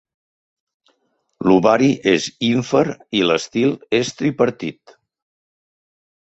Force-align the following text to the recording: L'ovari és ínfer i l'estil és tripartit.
L'ovari 1.47 1.89
és 2.13 2.25
ínfer 2.49 2.83
i 3.21 3.23
l'estil 3.29 3.79
és 4.01 4.13
tripartit. 4.25 4.99